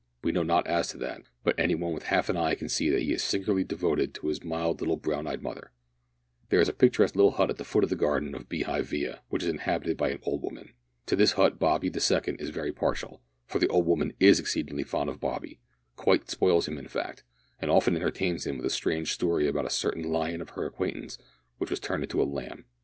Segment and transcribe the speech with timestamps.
[0.23, 2.89] We know not as to that, but any one with half an eye can see
[2.89, 5.73] that he is singularly devoted to his mild little brown eyed mother.
[6.49, 9.21] There is a picturesque little hut at the foot of the garden of Beehive Villa,
[9.29, 10.73] which is inhabited by an old woman.
[11.05, 14.81] To this hut Bobby the second is very partial, for the old woman is exceedingly
[14.81, 15.59] fond of Bobby
[15.97, 17.23] quite spoils him in fact
[17.59, 21.19] and often entertains him with strange stories about a certain lion of her acquaintance
[21.59, 22.65] which was turned into a lamb.